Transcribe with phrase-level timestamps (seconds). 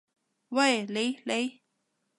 [0.49, 1.19] 喂，你！
[1.27, 1.61] 你！